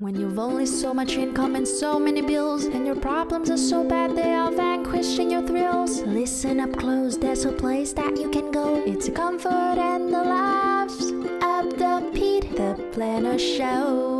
[0.00, 3.82] When you've only so much income and so many bills, and your problems are so
[3.82, 6.02] bad they are vanquishing your thrills.
[6.02, 8.76] Listen up close, there's a place that you can go.
[8.86, 14.17] It's a comfort and the laughs of the Pete the Planner Show.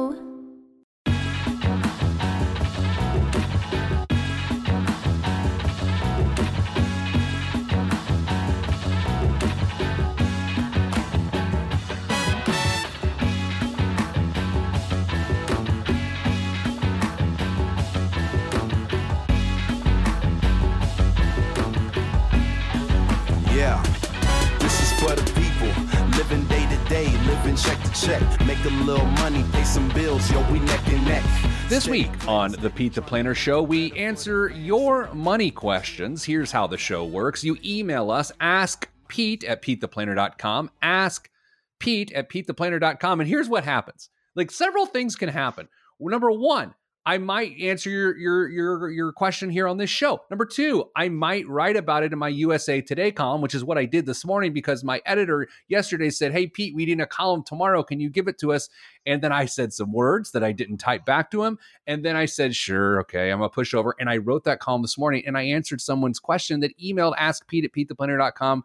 [29.79, 31.25] Some bills, yo, we neck and neck.
[31.69, 36.25] This week on the Pete the Planner Show, we answer your money questions.
[36.25, 41.31] Here's how the show works you email us, ask Pete at PeteThePlanner.com, ask
[41.79, 44.11] Pete at PeteThePlanner.com, and here's what happens.
[44.35, 45.69] Like several things can happen.
[46.01, 46.75] Number one,
[47.09, 50.21] I might answer your your your your question here on this show.
[50.29, 53.79] Number two, I might write about it in my USA Today column, which is what
[53.79, 57.45] I did this morning because my editor yesterday said, "Hey Pete, we need a column
[57.47, 57.83] tomorrow.
[57.83, 58.69] Can you give it to us?"
[59.07, 62.15] And then I said some words that I didn't type back to him, and then
[62.15, 65.39] I said, "Sure, okay, I'm a pushover," And I wrote that column this morning, and
[65.39, 68.65] I answered someone's question that emailed ask Pete at PeteThePlanner.com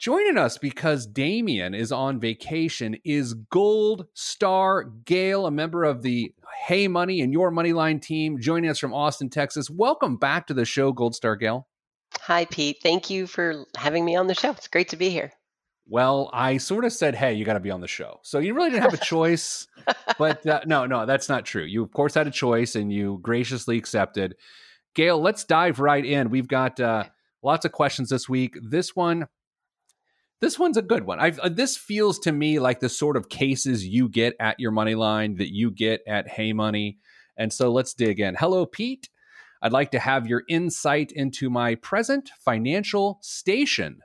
[0.00, 6.32] joining us because Damian is on vacation is Gold Star Gayle, a member of the
[6.66, 9.68] Hey Money and Your Money Line team, joining us from Austin, Texas.
[9.68, 11.68] Welcome back to the show, Gold Star Gayle.
[12.22, 12.78] Hi, Pete.
[12.82, 14.52] Thank you for having me on the show.
[14.52, 15.32] It's great to be here.
[15.86, 18.54] Well, I sort of said, "Hey, you got to be on the show," so you
[18.54, 19.66] really didn't have a choice.
[20.18, 21.64] but uh, no, no, that's not true.
[21.64, 24.34] You of course had a choice, and you graciously accepted.
[24.94, 26.30] Gayle, let's dive right in.
[26.30, 27.04] We've got uh,
[27.42, 28.56] lots of questions this week.
[28.62, 29.26] This one,
[30.40, 31.20] this one's a good one.
[31.20, 34.70] I've, uh, this feels to me like the sort of cases you get at your
[34.70, 36.98] money line that you get at Hey Money,
[37.36, 38.34] and so let's dig in.
[38.34, 39.08] Hello, Pete.
[39.62, 44.00] I'd like to have your insight into my present financial station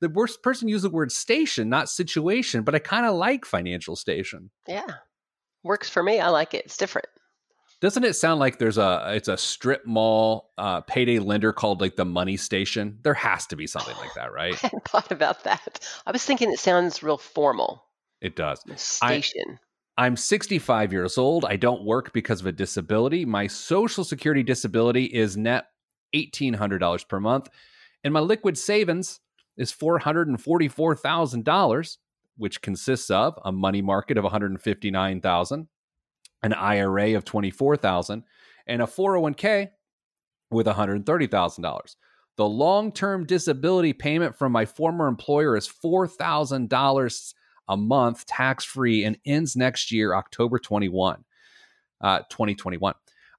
[0.00, 3.96] the worst person used the word station, not situation, but I kind of like financial
[3.96, 4.50] station.
[4.66, 4.86] Yeah.
[5.62, 6.20] Works for me.
[6.20, 6.64] I like it.
[6.66, 7.08] It's different.
[7.80, 11.94] Doesn't it sound like there's a it's a strip mall uh, payday lender called like
[11.94, 12.98] the Money Station?
[13.02, 14.54] There has to be something like that, right?
[14.54, 15.78] I hadn't thought about that.
[16.06, 17.84] I was thinking it sounds real formal.
[18.20, 18.64] It does.
[18.76, 19.60] Station.
[19.96, 21.44] I'm 65 years old.
[21.44, 23.24] I don't work because of a disability.
[23.24, 25.66] My Social Security disability is net
[26.14, 27.48] $1,800 per month,
[28.04, 29.20] and my liquid savings
[29.56, 31.96] is $444,000,
[32.36, 35.66] which consists of a money market of $159,000,
[36.42, 38.24] an IRA of 24,000,
[38.66, 39.70] and a 401k
[40.50, 41.96] with $130,000.
[42.36, 47.34] The long term disability payment from my former employer is $4,000
[47.68, 51.24] a month tax free and ends next year, October 21,
[52.00, 52.94] uh, 2021.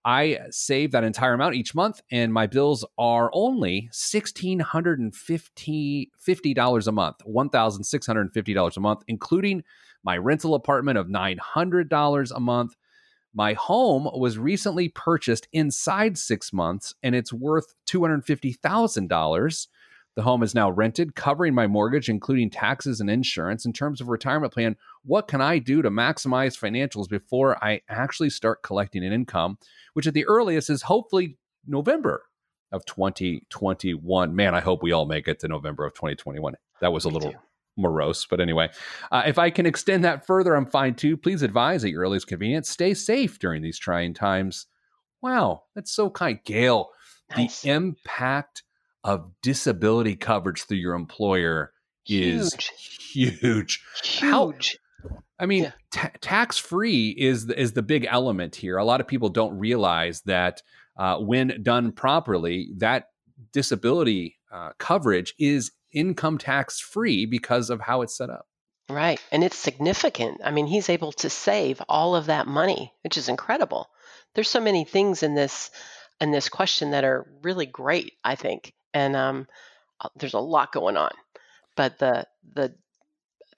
[0.06, 7.18] I save that entire amount each month, and my bills are only $1,650 a month,
[7.28, 9.64] $1,650 a month, including
[10.04, 12.76] my rental apartment of $900 a month.
[13.34, 19.68] My home was recently purchased inside six months, and it's worth $250,000.
[20.16, 23.66] The home is now rented, covering my mortgage, including taxes and insurance.
[23.66, 28.32] In terms of retirement plan, what can I do to maximize financials before I actually
[28.32, 29.60] start collecting an income,
[29.94, 32.24] which at the earliest is hopefully November
[32.72, 34.36] of 2021?
[34.36, 36.56] Man, I hope we all make it to November of 2021.
[36.82, 37.36] That was a little.
[37.80, 38.70] Morose, but anyway,
[39.12, 41.18] uh, if I can extend that further, I'm fine too.
[41.18, 42.70] Please advise at your earliest convenience.
[42.70, 44.68] Stay safe during these trying times.
[45.22, 46.40] Wow, that's so kind.
[46.46, 46.90] Gayle,
[47.36, 47.62] Nice.
[47.62, 48.64] the impact
[49.04, 51.72] of disability coverage through your employer
[52.08, 53.84] is huge.
[54.20, 54.78] How- Huge.
[55.40, 55.72] I mean, Yeah.
[55.92, 58.78] ta- tax free is the, is the big element here.
[58.78, 60.62] A lot of people don't realize that
[60.98, 63.06] uh, when done properly, that
[63.54, 68.48] disability uh, coverage is income tax free because of how it's set up.
[68.90, 69.22] Right.
[69.32, 70.42] And it's significant.
[70.44, 73.88] I mean, he's able to save all of that money, which is incredible.
[74.34, 75.70] There's so many things in this
[76.20, 78.74] in this question that are really great, I think.
[78.94, 79.48] And um,
[80.02, 81.12] uh, there's a lot going on.
[81.76, 82.74] But the the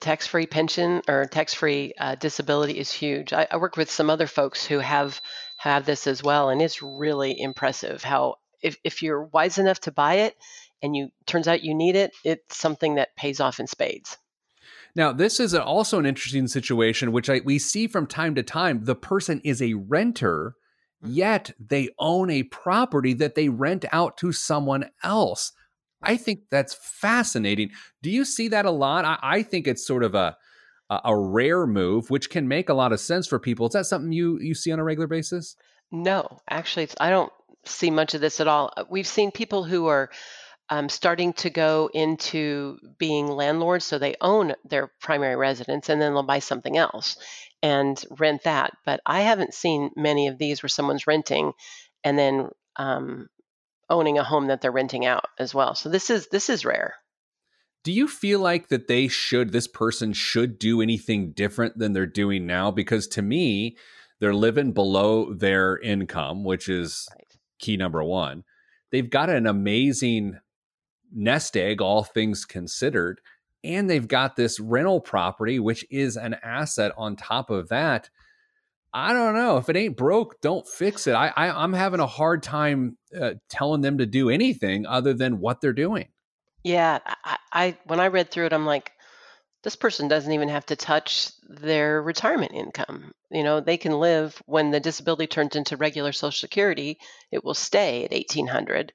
[0.00, 3.32] tax-free pension or tax-free uh, disability is huge.
[3.32, 5.20] I, I work with some other folks who have
[5.56, 9.92] have this as well, and it's really impressive how if, if you're wise enough to
[9.92, 10.36] buy it
[10.82, 14.16] and you turns out you need it, it's something that pays off in spades.
[14.94, 18.84] Now, this is also an interesting situation, which I, we see from time to time.
[18.84, 20.54] The person is a renter,
[21.02, 25.52] yet they own a property that they rent out to someone else.
[26.02, 27.70] I think that's fascinating.
[28.02, 29.04] Do you see that a lot?
[29.04, 30.36] I, I think it's sort of a
[31.04, 33.66] a rare move, which can make a lot of sense for people.
[33.66, 35.56] Is that something you you see on a regular basis?
[35.90, 37.32] No, actually, I don't
[37.64, 38.72] see much of this at all.
[38.76, 40.10] Uh, we've seen people who are
[40.72, 46.14] um, starting to go into being landlords, so they own their primary residence and then
[46.14, 47.18] they'll buy something else
[47.62, 48.72] and rent that.
[48.86, 51.52] But I haven't seen many of these where someone's renting
[52.02, 53.28] and then um,
[53.90, 55.74] owning a home that they're renting out as well.
[55.74, 56.94] So this is this is rare.
[57.84, 62.06] Do you feel like that they should this person should do anything different than they're
[62.06, 63.76] doing now because to me
[64.20, 67.26] they're living below their income, which is right.
[67.58, 68.44] key number 1.
[68.90, 70.38] They've got an amazing
[71.14, 73.20] nest egg all things considered
[73.64, 78.08] and they've got this rental property which is an asset on top of that
[78.94, 79.56] I don't know.
[79.56, 81.14] If it ain't broke, don't fix it.
[81.14, 85.40] I, I am having a hard time uh, telling them to do anything other than
[85.40, 86.08] what they're doing.
[86.62, 88.92] Yeah, I, I when I read through it, I'm like,
[89.62, 93.12] this person doesn't even have to touch their retirement income.
[93.30, 96.98] You know, they can live when the disability turns into regular Social Security.
[97.30, 98.92] It will stay at 1800.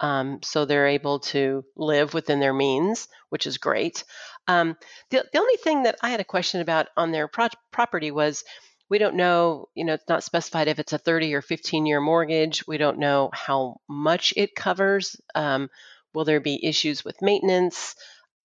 [0.00, 4.04] Um, so they're able to live within their means, which is great.
[4.48, 4.76] Um,
[5.10, 8.42] the, the only thing that I had a question about on their pro- property was
[8.88, 12.00] we don't know, you know, it's not specified if it's a 30 or 15 year
[12.00, 12.66] mortgage.
[12.66, 15.16] We don't know how much it covers.
[15.34, 15.70] Um,
[16.12, 17.94] will there be issues with maintenance?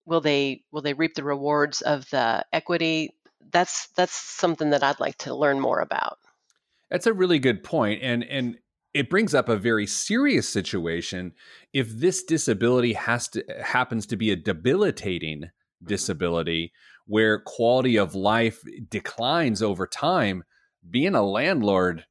[0.05, 3.17] Will they will they reap the rewards of the equity?
[3.51, 6.19] That's that's something that I'd like to learn more about.
[6.91, 8.59] That's a really good point, and and
[8.95, 11.33] it brings up a very serious situation
[11.73, 15.87] if this disability has to happens to be a debilitating mm-hmm.
[15.87, 16.73] disability
[17.07, 20.43] where quality of life declines over time,
[20.89, 22.07] being a landlord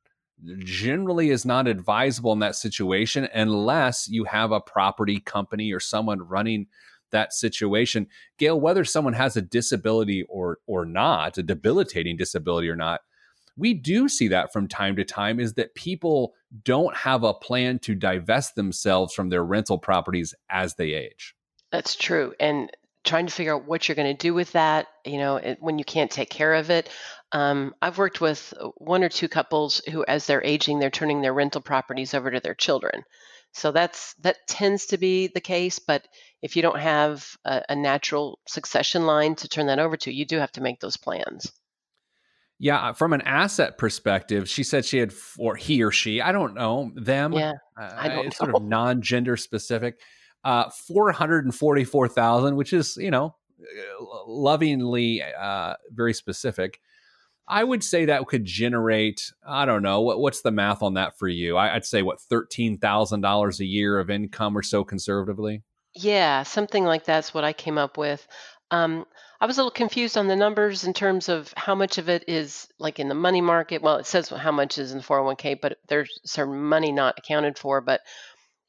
[0.59, 6.21] generally is not advisable in that situation unless you have a property company or someone
[6.21, 6.67] running
[7.11, 8.07] that situation.
[8.37, 13.01] Gayle, whether someone has a disability or or not, a debilitating disability or not,
[13.57, 16.33] we do see that from time to time is that people
[16.63, 21.35] don't have a plan to divest themselves from their rental properties as they age.
[21.71, 22.33] That's true.
[22.39, 22.71] And
[23.03, 25.85] trying to figure out what you're going to do with that, you know, when you
[25.85, 26.89] can't take care of it.
[27.31, 31.33] Um, I've worked with one or two couples who, as they're aging, they're turning their
[31.33, 33.03] rental properties over to their children.
[33.53, 35.79] So that's that tends to be the case.
[35.79, 36.07] But
[36.41, 40.25] if you don't have a, a natural succession line to turn that over to, you
[40.25, 41.51] do have to make those plans.
[42.59, 46.31] Yeah, uh, from an asset perspective, she said she had, or he or she, I
[46.31, 47.33] don't know, them.
[47.33, 48.45] Yeah, I don't it's know.
[48.45, 49.99] sort of non-gender specific
[50.43, 53.35] uh, 444,000, which is, you know,
[54.27, 56.79] lovingly uh, very specific.
[57.47, 61.17] I would say that could generate, I don't know, what, what's the math on that
[61.17, 61.57] for you?
[61.57, 65.63] I, would say, what, $13,000 a year of income or so conservatively?
[65.93, 68.25] Yeah, something like that's what I came up with.
[68.71, 69.05] Um,
[69.43, 72.23] I was a little confused on the numbers in terms of how much of it
[72.29, 73.81] is like in the money market.
[73.81, 77.59] Well, it says how much is in the 401k, but there's some money not accounted
[77.59, 77.81] for.
[77.81, 77.99] But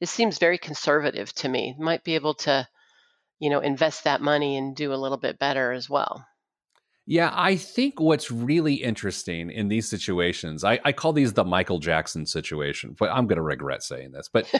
[0.01, 1.77] this seems very conservative to me.
[1.79, 2.67] Might be able to,
[3.39, 6.25] you know, invest that money and do a little bit better as well.
[7.05, 11.79] Yeah, I think what's really interesting in these situations, I, I call these the Michael
[11.79, 14.27] Jackson situation, but I'm going to regret saying this.
[14.27, 14.53] But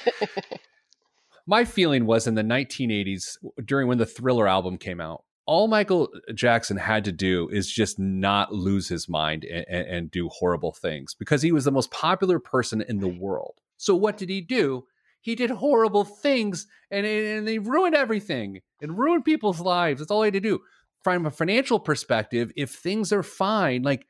[1.45, 3.35] my feeling was in the 1980s,
[3.65, 7.99] during when the Thriller album came out, all Michael Jackson had to do is just
[7.99, 12.39] not lose his mind and, and, do horrible things because he was the most popular
[12.39, 13.59] person in the world.
[13.77, 14.85] So what did he do?
[15.25, 19.99] he did horrible things and, and he ruined everything and ruined people's lives.
[19.99, 20.59] That's all he had to do.
[21.03, 24.05] From a financial perspective, if things are fine, like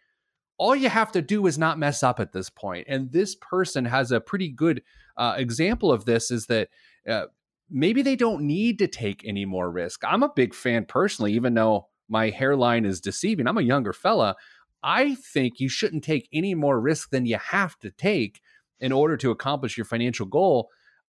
[0.58, 2.88] all you have to do is not mess up at this point.
[2.90, 4.84] And this person has a pretty good
[5.16, 6.68] uh, example of this is that
[7.08, 7.28] uh,
[7.70, 10.02] maybe they don't need to take any more risk.
[10.06, 13.48] I'm a big fan personally, even though my hairline is deceiving.
[13.48, 14.36] I'm a younger fella.
[14.84, 18.42] I think you shouldn't take any more risk than you have to take
[18.80, 20.70] in order to accomplish your financial goal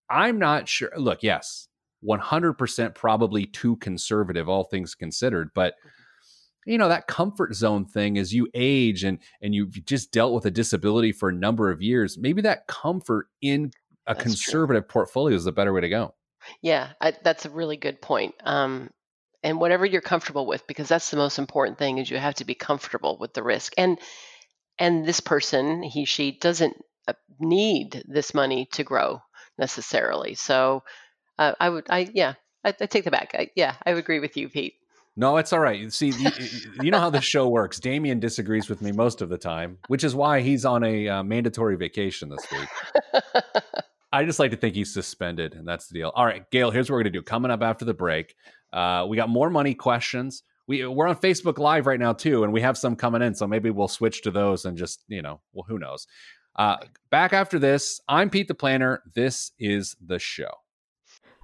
[0.09, 0.91] I'm not sure.
[0.97, 1.67] Look, yes,
[2.07, 5.51] 100% probably too conservative, all things considered.
[5.53, 5.75] But
[6.67, 10.47] you know that comfort zone thing as you age and and you've just dealt with
[10.47, 13.69] a disability for a number of years maybe that comfort in
[14.07, 14.91] a that's conservative true.
[14.91, 16.15] portfolio is the better way to go
[16.61, 18.89] yeah I, that's a really good point um,
[19.43, 22.45] and whatever you're comfortable with because that's the most important thing is you have to
[22.45, 23.99] be comfortable with the risk and
[24.79, 26.75] and this person he she doesn't
[27.07, 29.21] uh, need this money to grow
[29.57, 30.35] necessarily.
[30.35, 30.83] So
[31.37, 32.33] uh, I would, I yeah,
[32.63, 33.35] I, I take the back.
[33.37, 34.75] I, yeah, I would agree with you, Pete.
[35.17, 35.79] No, it's all right.
[35.79, 36.31] You see, you,
[36.81, 37.79] you, know how the show works.
[37.79, 41.23] Damian disagrees with me most of the time, which is why he's on a uh,
[41.23, 43.23] mandatory vacation this week.
[44.15, 46.09] I just like to think he's suspended, and that's the deal.
[46.15, 47.21] All right, Gayle, here's what we're going to do.
[47.21, 48.33] Coming up after the break,
[48.71, 50.43] uh, we got more money questions.
[50.67, 53.45] we we're on Facebook Live right now too, and we have some coming in, so
[53.45, 56.07] maybe we'll switch to those and just you know, well, who knows.
[56.55, 56.77] Uh,
[57.11, 59.03] back after this, I'm Pete the Planner.
[59.15, 60.51] This is the show.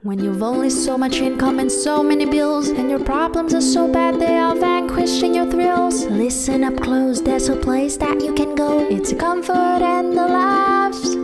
[0.03, 3.91] When you've only so much income and so many bills, and your problems are so
[3.91, 6.05] bad they are vanquishing your thrills.
[6.05, 8.79] Listen up close, there's a place that you can go.
[8.89, 11.20] It's a comfort and the laughs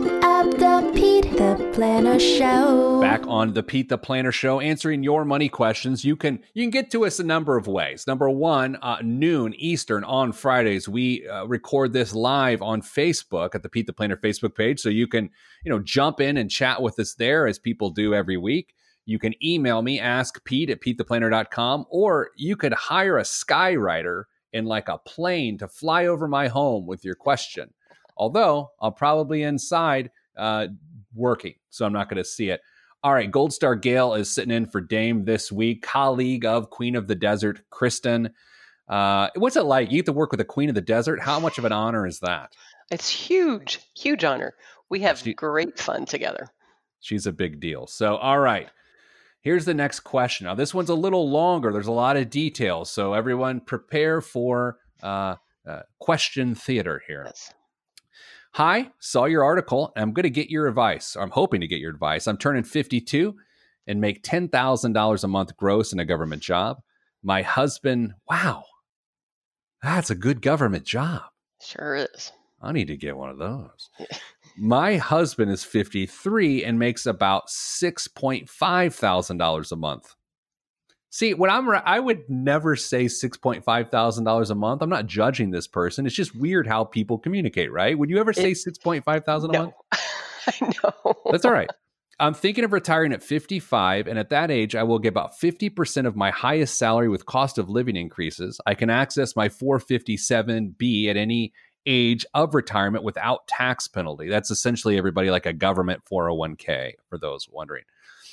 [1.58, 3.00] Planner Show.
[3.00, 6.04] Back on the Pete the Planner Show, answering your money questions.
[6.04, 8.06] You can you can get to us a number of ways.
[8.06, 13.64] Number one, uh, noon Eastern on Fridays, we uh, record this live on Facebook at
[13.64, 15.30] the Pete the Planner Facebook page, so you can
[15.64, 18.74] you know jump in and chat with us there as people do every week.
[19.04, 24.64] You can email me, ask Pete at PeteThePlanner.com, or you could hire a skywriter in
[24.64, 27.74] like a plane to fly over my home with your question.
[28.16, 30.68] Although I'll probably inside uh,
[31.18, 32.60] working, so I'm not going to see it.
[33.04, 36.96] All right, Gold Star Gayle is sitting in for Dame this week, colleague of Queen
[36.96, 38.30] of the Desert, Kristen.
[38.88, 39.90] Uh, what's it like?
[39.90, 41.20] You get to work with the Queen of the Desert.
[41.20, 42.54] How much of an honor is that?
[42.90, 44.54] It's huge, huge honor.
[44.88, 46.48] We have She- great fun together.
[47.00, 47.86] She's a big deal.
[47.86, 48.68] So, all right.
[49.42, 50.46] Here's the next question.
[50.46, 51.72] Now, this one's a little longer.
[51.72, 52.90] There's a lot of details.
[52.90, 57.22] So, everyone prepare for uh, uh, question theater here.
[57.26, 57.52] Yes.
[58.52, 59.92] Hi, saw your article.
[59.96, 61.16] I'm going to get your advice.
[61.16, 62.26] I'm hoping to get your advice.
[62.26, 63.34] I'm turning 52
[63.86, 66.78] and make $10,000 a month gross in a government job.
[67.22, 68.64] My husband, wow,
[69.82, 71.22] that's a good government job.
[71.62, 72.32] Sure is.
[72.60, 73.90] I need to get one of those.
[74.56, 80.14] My husband is 53 and makes about $6.5 thousand a month.
[81.10, 84.82] See, when I'm, I would never say $6.5 thousand a month.
[84.82, 86.06] I'm not judging this person.
[86.06, 87.98] It's just weird how people communicate, right?
[87.98, 89.74] Would you ever say It- $6.5 thousand a month?
[89.92, 91.14] I know.
[91.30, 91.70] That's all right.
[92.20, 96.04] I'm thinking of retiring at 55, and at that age, I will get about 50%
[96.04, 98.60] of my highest salary with cost of living increases.
[98.66, 101.52] I can access my 457B at any
[101.86, 104.28] age of retirement without tax penalty.
[104.28, 107.84] That's essentially everybody like a government 401k, for those wondering.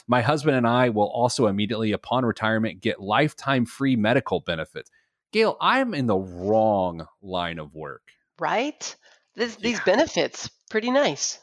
[0.07, 4.91] My husband and I will also immediately, upon retirement, get lifetime free medical benefits.
[5.31, 8.03] Gayle, I'm in the wrong line of work.
[8.39, 8.95] right?
[9.35, 11.39] This, These benefits, pretty nice.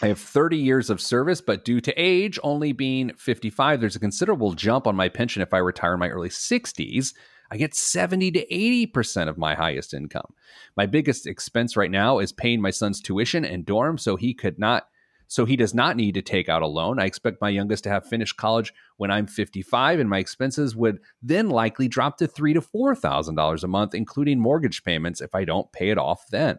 [0.00, 4.00] I have 30 years of service, but due to age only being 55, there's a
[4.00, 7.14] considerable jump on my pension if I retire in my early 60s.
[7.50, 10.34] I get 70 to 80% of my highest income.
[10.76, 14.58] My biggest expense right now is paying my son's tuition and dorm so he could
[14.58, 14.88] not
[15.28, 16.98] so he does not need to take out a loan.
[16.98, 21.00] I expect my youngest to have finished college when I'm 55 and my expenses would
[21.22, 25.72] then likely drop to 3 to $4,000 a month including mortgage payments if I don't
[25.72, 26.58] pay it off then.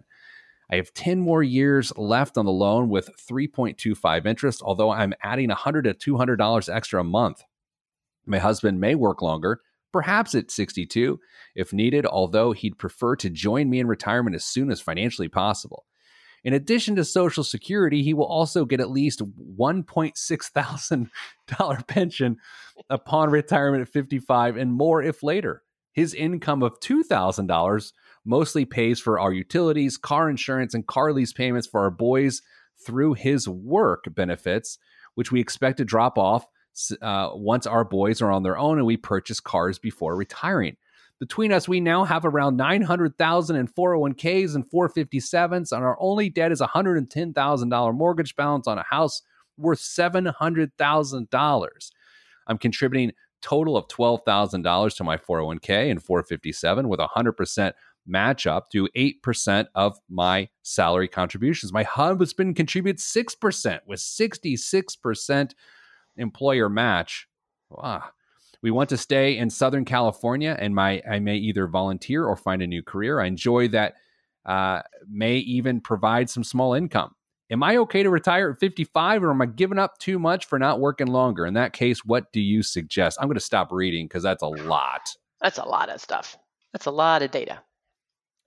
[0.69, 5.47] I have 10 more years left on the loan with 3.25 interest, although I'm adding
[5.47, 7.43] 100 to $200 extra a month.
[8.25, 9.62] My husband may work longer,
[9.93, 11.19] perhaps at 62
[11.55, 15.86] if needed, although he'd prefer to join me in retirement as soon as financially possible.
[16.44, 21.10] In addition to Social Security, he will also get at least $1.6 thousand
[21.58, 22.38] dollar pension
[22.89, 25.63] upon retirement at 55 and more if later.
[25.94, 27.91] His income of $2,000
[28.24, 32.41] mostly pays for our utilities, car insurance, and car lease payments for our boys
[32.86, 34.77] through his work benefits,
[35.15, 36.46] which we expect to drop off
[37.01, 40.77] uh, once our boys are on their own and we purchase cars before retiring.
[41.19, 46.51] Between us, we now have around 900,000 in 401ks and 457s, and our only debt
[46.51, 49.24] is a $110,000 mortgage balance on a house
[49.57, 51.91] worth $700,000.
[52.47, 57.74] I'm contributing total of $12,000 to my 401k and 457 with a 100%
[58.05, 61.74] match up to 8% of my salary contributions.
[61.74, 65.51] My husband contributes 6% with 66%
[66.15, 67.27] employer match.
[67.69, 68.05] Wow.
[68.61, 72.61] We want to stay in Southern California, and my I may either volunteer or find
[72.61, 73.19] a new career.
[73.19, 73.95] I enjoy that.
[74.45, 77.13] Uh, may even provide some small income.
[77.49, 80.57] Am I okay to retire at 55, or am I giving up too much for
[80.59, 81.45] not working longer?
[81.45, 83.17] In that case, what do you suggest?
[83.21, 85.09] I'm going to stop reading because that's a lot.
[85.41, 86.37] That's a lot of stuff.
[86.73, 87.59] That's a lot of data.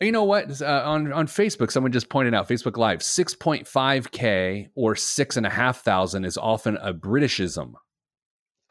[0.00, 0.62] You know what?
[0.62, 5.50] Uh, on on Facebook, someone just pointed out Facebook Live, 6.5k or six and a
[5.50, 7.74] half thousand is often a Britishism.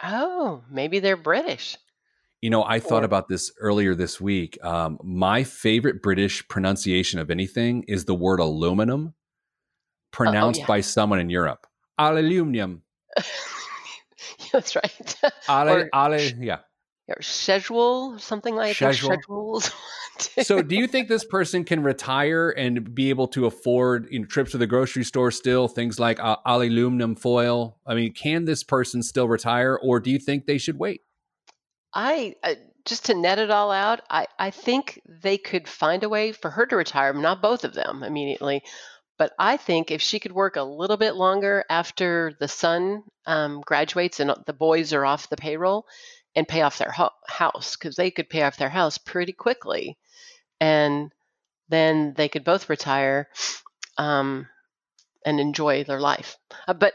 [0.03, 1.77] Oh, maybe they're British.
[2.41, 4.57] You know, I thought Or- about this earlier this week.
[4.63, 9.13] Um, my favorite British pronunciation of anything is the word aluminum,
[10.11, 10.65] pronounced yeah.
[10.65, 11.67] by someone in Europe.
[11.97, 12.83] Aluminium.
[14.53, 15.15] That's right.
[15.49, 16.59] Ale, ale, yeah.
[17.09, 18.95] Or schedule, something like that.
[18.95, 19.11] Schedule.
[19.11, 19.71] Schedules.
[20.43, 24.25] So, do you think this person can retire and be able to afford you know,
[24.25, 25.69] trips to the grocery store still?
[25.69, 27.77] Things like uh, aluminum foil.
[27.87, 31.03] I mean, can this person still retire, or do you think they should wait?
[31.93, 36.09] I, I just to net it all out, I, I think they could find a
[36.09, 38.63] way for her to retire, not both of them immediately.
[39.17, 43.61] But I think if she could work a little bit longer after the son um,
[43.61, 45.85] graduates and the boys are off the payroll
[46.35, 49.97] and pay off their ho- house, because they could pay off their house pretty quickly.
[50.59, 51.11] And
[51.69, 53.27] then they could both retire
[53.97, 54.47] um,
[55.25, 56.37] and enjoy their life.
[56.67, 56.93] Uh, but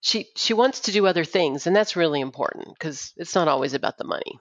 [0.00, 3.74] she she wants to do other things, and that's really important because it's not always
[3.74, 4.40] about the money.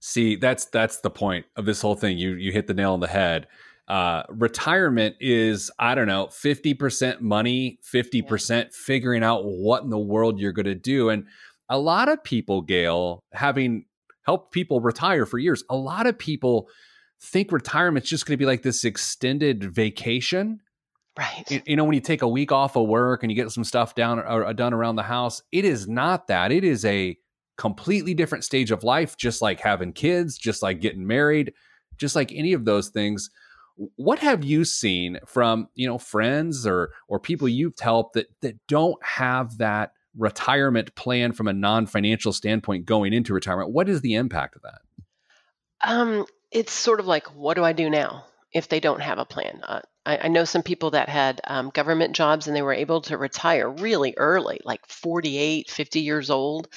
[0.00, 2.18] See, that's that's the point of this whole thing.
[2.18, 3.46] You you hit the nail on the head.
[3.86, 9.90] Uh, retirement is I don't know, fifty percent money, fifty percent figuring out what in
[9.90, 11.26] the world you're going to do, and
[11.68, 13.86] a lot of people, Gayle, having
[14.22, 16.68] helped people retire for years, a lot of people
[17.20, 20.60] think retirement's just going to be like this extended vacation
[21.18, 21.44] Right.
[21.50, 23.64] You, you know, when you take a week off of work and you get some
[23.64, 26.50] stuff down or, or done around the house, it is not that.
[26.52, 27.18] It is a
[27.58, 31.52] completely different stage of life, just like having kids, just like getting married,
[31.98, 33.30] just like any of those things.
[33.96, 38.56] What have you seen from you know friends or or people you've helped that that
[38.66, 43.70] don't have that retirement plan from a non financial standpoint going into retirement?
[43.70, 44.80] What is the impact of that?
[45.82, 49.24] Um, it's sort of like, what do I do now if they don't have a
[49.24, 49.60] plan?
[49.62, 53.00] Uh, I, I know some people that had um, government jobs and they were able
[53.02, 56.68] to retire really early, like 48, 50 years old,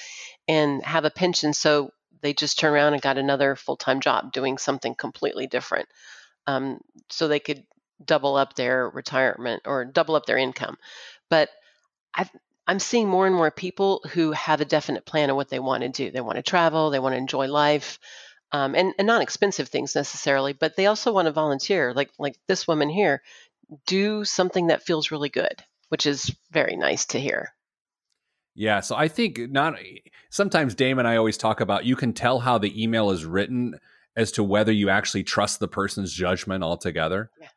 [0.48, 1.52] and have a pension.
[1.52, 1.90] So
[2.22, 5.88] they just turned around and got another full time job doing something completely different.
[6.46, 7.64] Um, so they could
[8.04, 10.76] double up their retirement or double up their income.
[11.30, 11.48] But
[12.14, 12.28] i
[12.72, 15.82] am seeing more and more people who have a definite plan of what they want
[15.82, 16.10] to do.
[16.10, 17.98] They want to travel, they want to enjoy life
[18.52, 22.36] um, and, and not expensive things necessarily, but they also want to volunteer, like like
[22.46, 23.22] this woman here,
[23.86, 27.52] do something that feels really good, which is very nice to hear.
[28.54, 29.74] Yeah, so I think not
[30.30, 33.78] sometimes Dame and I always talk about you can tell how the email is written
[34.16, 37.30] as to whether you actually trust the person's judgment altogether.
[37.40, 37.48] Yeah.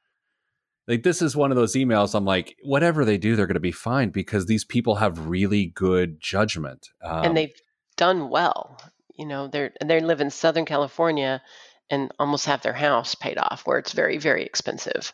[0.89, 3.61] Like this is one of those emails I'm like whatever they do they're going to
[3.61, 6.89] be fine because these people have really good judgment.
[7.01, 7.53] Um, and they've
[7.95, 8.77] done well
[9.19, 11.41] you know they're they live in southern california
[11.89, 15.13] and almost have their house paid off where it's very very expensive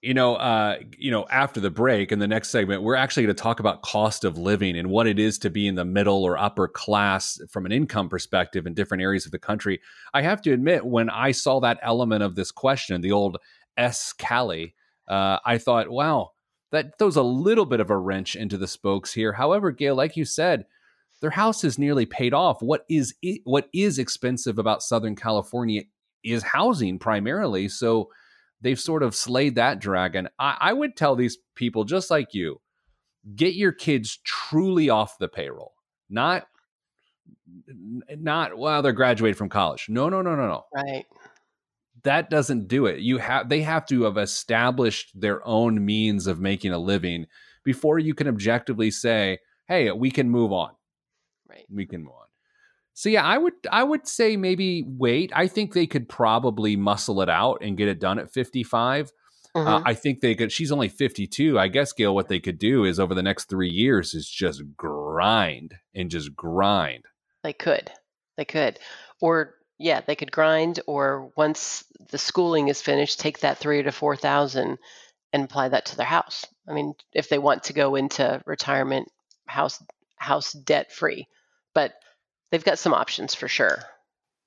[0.00, 3.36] you know uh, you know after the break in the next segment we're actually going
[3.36, 6.24] to talk about cost of living and what it is to be in the middle
[6.24, 9.78] or upper class from an income perspective in different areas of the country
[10.14, 13.36] i have to admit when i saw that element of this question the old
[13.76, 14.74] s cali
[15.08, 16.30] uh, i thought wow
[16.72, 20.16] that throws a little bit of a wrench into the spokes here however gayle like
[20.16, 20.66] you said
[21.20, 22.60] their house is nearly paid off.
[22.60, 23.14] What is
[23.44, 25.82] what is expensive about Southern California
[26.22, 27.68] is housing primarily.
[27.68, 28.10] So
[28.60, 30.28] they've sort of slayed that dragon.
[30.38, 32.60] I, I would tell these people just like you,
[33.34, 35.74] get your kids truly off the payroll,
[36.10, 36.46] not
[38.10, 39.86] not well they're graduated from college.
[39.88, 40.64] No, no, no, no, no.
[40.74, 41.06] Right.
[42.06, 43.00] That doesn't do it.
[43.00, 47.26] You have they have to have established their own means of making a living
[47.64, 50.70] before you can objectively say, "Hey, we can move on."
[51.50, 51.66] Right.
[51.68, 52.26] We can move on.
[52.94, 55.32] So yeah, I would I would say maybe wait.
[55.34, 59.10] I think they could probably muscle it out and get it done at 55.
[59.56, 59.68] Uh, mm-hmm.
[59.68, 60.52] Uh, I think they could.
[60.52, 61.58] She's only 52.
[61.58, 64.62] I guess Gayle, what they could do is over the next three years is just
[64.76, 67.06] grind and just grind.
[67.42, 67.90] They could,
[68.36, 68.78] they could,
[69.20, 70.80] or yeah, they could grind.
[70.86, 74.78] Or once the schooling is finished, take that three to four thousand
[75.32, 76.44] and apply that to their house.
[76.68, 79.08] I mean, if they want to go into retirement
[79.46, 79.82] house
[80.16, 81.28] house debt free
[81.76, 81.92] but
[82.50, 83.82] they've got some options for sure.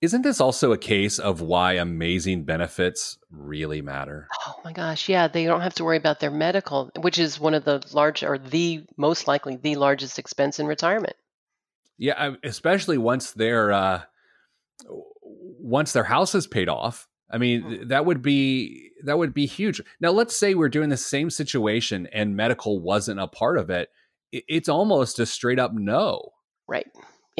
[0.02, 4.28] Isn't this also a case of why amazing benefits really matter?
[4.48, 7.54] Oh my gosh, yeah, they don't have to worry about their medical, which is one
[7.54, 11.15] of the large or the most likely the largest expense in retirement.
[12.00, 14.02] Yeah, especially once their uh,
[15.60, 17.08] once their house is paid off.
[17.32, 17.88] I mean, mm.
[17.89, 19.82] that would be that would be huge.
[20.00, 23.89] Now, let's say we're doing the same situation and medical wasn't a part of it.
[24.32, 26.34] It's almost a straight up no.
[26.67, 26.88] Right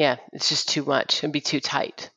[0.00, 1.18] yeah, it's just too much.
[1.18, 2.10] It'd be too tight.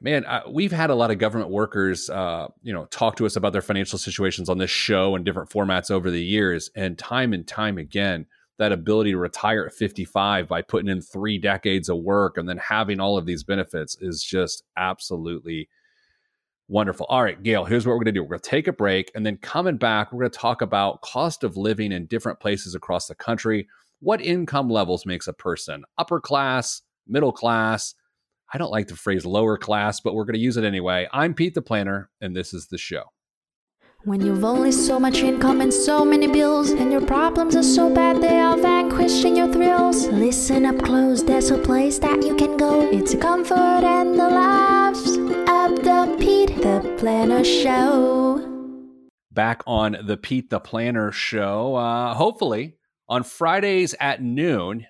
[0.00, 3.52] Man, we've had a lot of government workers, uh, you know, talk to us about
[3.52, 7.46] their financial situations on this show and different formats over the years, and time and
[7.46, 8.26] time again,
[8.58, 12.58] that ability to retire at 55 by putting in three decades of work and then
[12.58, 15.68] having all of these benefits is just absolutely
[16.68, 17.06] wonderful.
[17.06, 18.22] All right, Gayle, here's what we're going to do.
[18.22, 21.02] We're going to take a break and then coming back, we're going to talk about
[21.02, 23.68] cost of living in different places across the country
[24.00, 27.94] what income levels makes a person upper class, middle class.
[28.52, 31.08] I don't like the phrase lower class, but we're going to use it anyway.
[31.12, 33.04] I'm Pete the Planner, and this is the show.
[34.06, 37.92] When you've only so much income and so many bills, and your problems are so
[37.92, 40.06] bad they are vanquishing your thrills.
[40.06, 42.88] Listen up close, there's a place that you can go.
[42.88, 48.46] It's a comfort and the laughs of the Pete the Planner Show.
[49.32, 51.74] Back on the Pete the Planner Show.
[51.74, 52.76] Uh, hopefully,
[53.08, 54.86] on Fridays at noon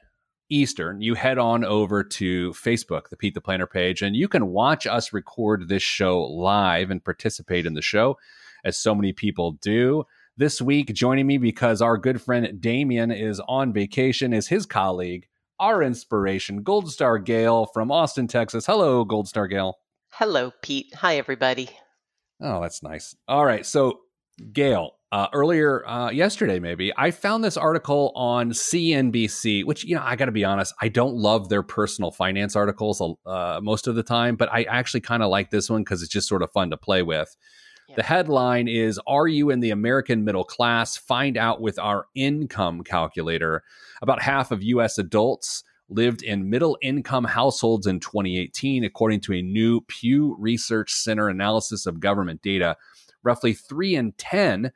[0.50, 4.48] Eastern, you head on over to Facebook, the Pete the Planner page, and you can
[4.48, 8.18] watch us record this show live and participate in the show
[8.66, 10.04] as so many people do.
[10.36, 15.26] This week, joining me because our good friend Damian is on vacation, is his colleague,
[15.58, 18.66] our inspiration, Gold Star Gayle from Austin, Texas.
[18.66, 19.78] Hello, Gold Star Gayle.
[20.10, 20.94] Hello, Pete.
[20.96, 21.70] Hi, everybody.
[22.42, 23.16] Oh, that's nice.
[23.28, 23.64] All right.
[23.64, 24.00] So,
[24.52, 30.02] Gayle, uh, earlier uh, yesterday, maybe, I found this article on CNBC, which, you know,
[30.04, 33.94] I got to be honest, I don't love their personal finance articles uh, most of
[33.94, 36.50] the time, but I actually kind of like this one because it's just sort of
[36.52, 37.34] fun to play with.
[37.94, 40.96] The headline is Are you in the American middle class?
[40.96, 43.62] Find out with our income calculator.
[44.02, 44.98] About half of U.S.
[44.98, 51.28] adults lived in middle income households in 2018, according to a new Pew Research Center
[51.28, 52.76] analysis of government data.
[53.22, 54.72] Roughly 3 in 10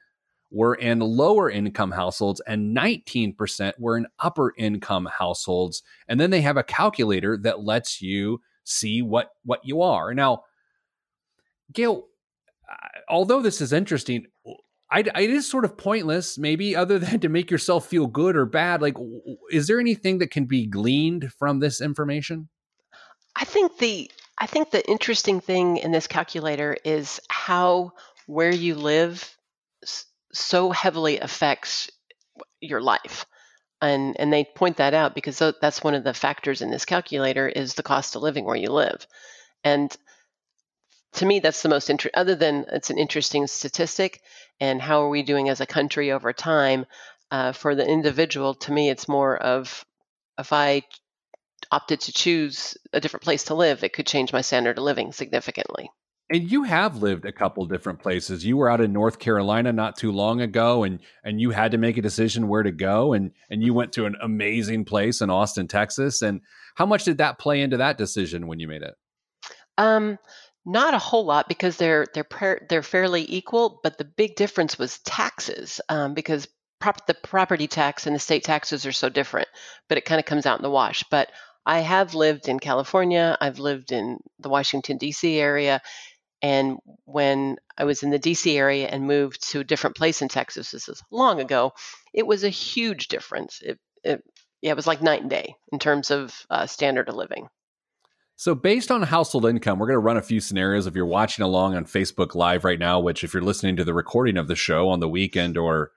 [0.53, 5.83] were in lower income households and 19% were in upper income households.
[6.09, 10.15] And then they have a calculator that lets you see what what you are.
[10.15, 10.43] Now,
[11.73, 12.07] Gayle,
[13.09, 14.27] although this is interesting,
[14.91, 18.47] I, it is sort of pointless, maybe, other than to make yourself feel good or
[18.47, 18.83] bad.
[18.83, 18.97] Like,
[19.51, 22.49] is there anything that can be gleaned from this information?
[23.37, 27.93] I think the I think the interesting thing in this calculator is how
[28.27, 29.37] where you live
[30.33, 31.91] so heavily affects
[32.61, 33.27] your life.
[33.83, 37.49] And and they point that out because that's one of the factors in this calculator
[37.49, 39.07] is the cost of living where you live.
[39.65, 39.95] And
[41.15, 44.21] to me, that's the most interesting, other than it's an interesting statistic
[44.61, 46.87] and how are we doing as a country over time.
[47.31, 49.85] Uh, for the individual, to me, it's more of
[50.39, 50.83] if I
[51.71, 55.13] opted to choose a different place to live, it could change my standard of living
[55.13, 55.91] significantly.
[56.33, 58.45] And you have lived a couple different places.
[58.45, 61.79] You were out in North Carolina not too long ago, and and you had to
[61.79, 65.31] make a decision where to go, and and you went to an amazing place in
[65.31, 66.23] Austin, Texas.
[66.23, 66.41] And
[66.77, 68.95] how much did that play into that decision when you made it?
[69.77, 70.19] Um,
[70.65, 74.99] not a whole lot because they're they're they're fairly equal, but the big difference was
[75.01, 76.49] taxes um, because
[76.81, 79.49] prop- the property tax and the state taxes are so different.
[79.89, 81.05] But it kind of comes out in the wash.
[81.11, 81.31] But
[81.65, 83.37] I have lived in California.
[83.41, 85.39] I've lived in the Washington D.C.
[85.39, 85.81] area,
[86.43, 88.57] and when I was in the D.C.
[88.57, 91.73] area and moved to a different place in Texas, this is long ago,
[92.15, 93.61] it was a huge difference.
[93.63, 94.23] It, it
[94.63, 97.49] yeah, it was like night and day in terms of uh, standard of living.
[98.41, 100.87] So, based on household income, we're going to run a few scenarios.
[100.87, 103.93] If you're watching along on Facebook Live right now, which if you're listening to the
[103.93, 105.91] recording of the show on the weekend or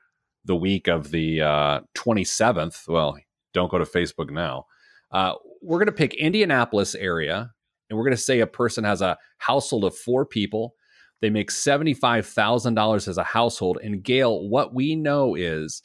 [0.44, 3.18] the week of the uh, 27th, well,
[3.54, 4.66] don't go to Facebook now.
[5.10, 7.54] Uh, we're going to pick Indianapolis area,
[7.90, 10.76] and we're going to say a person has a household of four people.
[11.22, 13.80] They make $75,000 as a household.
[13.82, 15.82] And Gayle, what we know is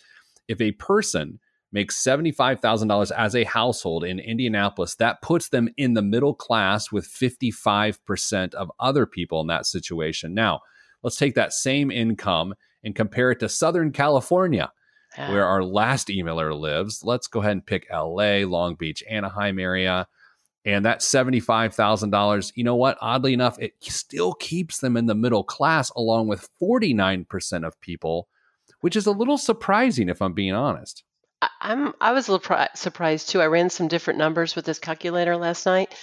[0.48, 1.38] if a person
[1.70, 7.06] makes $75,000 as a household in Indianapolis, that puts them in the middle class with
[7.06, 10.34] 55% of other people in that situation.
[10.34, 10.60] Now,
[11.02, 14.72] let's take that same income and compare it to Southern California,
[15.16, 15.30] yeah.
[15.30, 17.02] where our last emailer lives.
[17.04, 20.06] Let's go ahead and pick LA, Long Beach, Anaheim area.
[20.64, 22.98] And that $75,000, you know what?
[23.00, 28.28] Oddly enough, it still keeps them in the middle class along with 49% of people,
[28.80, 31.04] which is a little surprising if I'm being honest.
[31.40, 33.40] I, am I was a little pri- surprised too.
[33.40, 35.94] I ran some different numbers with this calculator last night,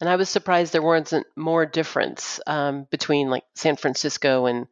[0.00, 4.66] and I was surprised there wasn't more difference um, between like San Francisco and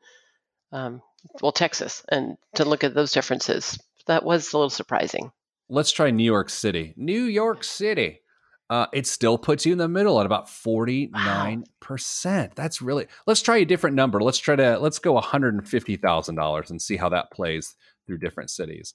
[0.71, 1.03] um,
[1.41, 5.33] well Texas, and to look at those differences, that was a little surprising.
[5.69, 6.95] Let's try New York City.
[6.97, 8.21] New York City.
[8.71, 11.13] Uh, it still puts you in the middle at about 49%.
[11.13, 12.49] Wow.
[12.55, 14.23] That's really, let's try a different number.
[14.23, 17.75] Let's try to, let's go $150,000 and see how that plays
[18.07, 18.95] through different cities.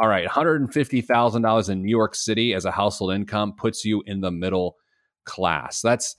[0.00, 4.30] All right, $150,000 in New York City as a household income puts you in the
[4.30, 4.76] middle
[5.24, 5.82] class.
[5.82, 6.14] That's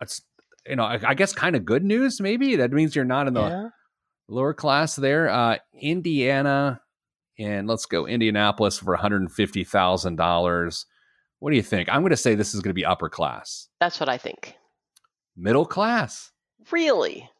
[0.00, 0.22] that's
[0.66, 2.56] you know, I, I guess kind of good news maybe.
[2.56, 3.68] That means you're not in the yeah.
[4.28, 5.28] lower class there.
[5.28, 6.80] Uh Indiana
[7.38, 10.84] and let's go Indianapolis for $150,000.
[11.38, 11.88] What do you think?
[11.88, 13.68] I'm going to say this is going to be upper class.
[13.80, 14.56] That's what I think.
[15.36, 16.32] Middle class.
[16.72, 17.30] Really?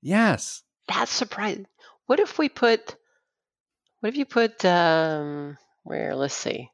[0.00, 0.62] Yes.
[0.86, 1.66] That's surprising.
[2.06, 2.96] What if we put
[4.02, 6.16] what if you put um, where?
[6.16, 6.68] Let's see.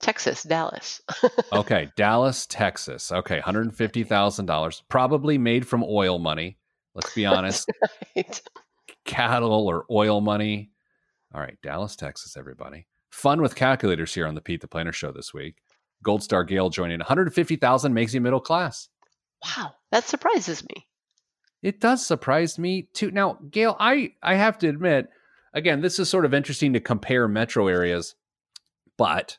[0.00, 1.02] Texas, Dallas.
[1.52, 3.12] okay, Dallas, Texas.
[3.12, 6.56] Okay, hundred fifty thousand dollars, probably made from oil money.
[6.94, 7.70] Let's be honest.
[8.16, 8.40] right.
[9.04, 10.70] cattle or oil money.
[11.34, 12.86] All right, Dallas, Texas, everybody.
[13.10, 15.56] Fun with calculators here on the Pete the Planner show this week.
[16.02, 18.88] Gold Star Gayle joining 150,000 makes you middle class.
[19.44, 20.86] Wow, that surprises me.
[21.60, 23.10] It does surprise me too.
[23.10, 25.10] Now, Gayle, I I have to admit,
[25.58, 28.14] again, this is sort of interesting to compare metro areas,
[28.96, 29.38] but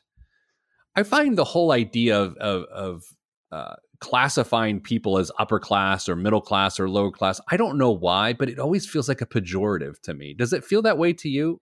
[0.94, 3.02] I find the whole idea of of, of
[3.50, 7.40] uh, classifying people as upper class or middle class or lower class.
[7.50, 10.34] I don't know why, but it always feels like a pejorative to me.
[10.34, 11.60] Does it feel that way to you?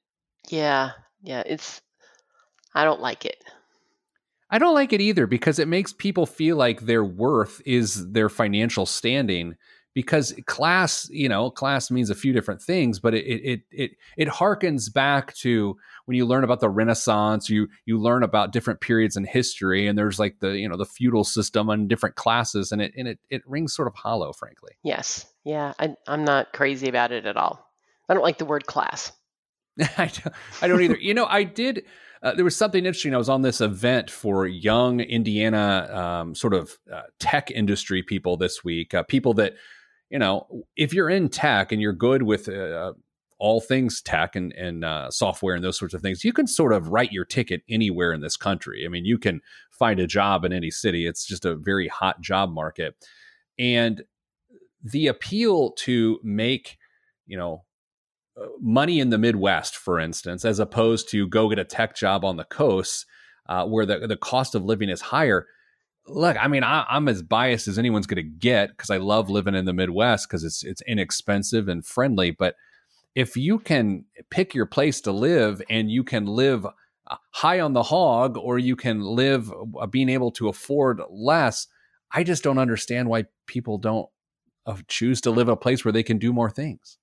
[0.48, 0.90] Yeah,
[1.22, 1.42] yeah.
[1.46, 1.80] It's
[2.74, 3.42] I don't like it.
[4.50, 8.30] I don't like it either because it makes people feel like their worth is their
[8.30, 9.56] financial standing
[9.98, 14.28] because class, you know, class means a few different things, but it it it it
[14.28, 19.16] harkens back to when you learn about the Renaissance, you you learn about different periods
[19.16, 22.80] in history, and there's like the you know the feudal system and different classes, and
[22.80, 24.70] it and it it rings sort of hollow, frankly.
[24.84, 27.68] Yes, yeah, I, I'm not crazy about it at all.
[28.08, 29.10] I don't like the word class.
[29.98, 30.96] I don't, I don't either.
[30.96, 31.86] you know, I did.
[32.22, 33.16] Uh, there was something interesting.
[33.16, 38.36] I was on this event for young Indiana um, sort of uh, tech industry people
[38.36, 39.54] this week, uh, people that
[40.10, 42.92] you know, if you're in tech and you're good with uh,
[43.38, 46.72] all things tech and, and uh, software and those sorts of things, you can sort
[46.72, 48.84] of write your ticket anywhere in this country.
[48.84, 49.40] I mean, you can
[49.70, 51.06] find a job in any city.
[51.06, 52.94] It's just a very hot job market.
[53.58, 54.02] And
[54.82, 56.78] the appeal to make,
[57.26, 57.64] you know,
[58.40, 62.24] uh, money in the Midwest, for instance, as opposed to go get a tech job
[62.24, 63.04] on the coast
[63.48, 65.46] uh, where the, the cost of living is higher
[66.08, 69.30] look, I mean, I, am as biased as anyone's going to get because I love
[69.30, 72.30] living in the Midwest because it's it's inexpensive and friendly.
[72.30, 72.54] But
[73.14, 77.72] if you can pick your place to live and you can live uh, high on
[77.72, 81.66] the hog, or you can live uh, being able to afford less,
[82.12, 84.08] I just don't understand why people don't
[84.66, 86.98] uh, choose to live a place where they can do more things.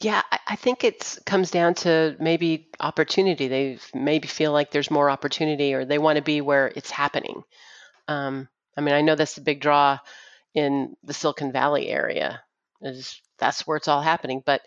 [0.00, 3.48] Yeah, I think it comes down to maybe opportunity.
[3.48, 7.42] They maybe feel like there's more opportunity, or they want to be where it's happening.
[8.08, 9.98] Um, I mean, I know that's a big draw
[10.54, 12.42] in the Silicon Valley area.
[12.80, 14.62] Is that's where it's all happening, but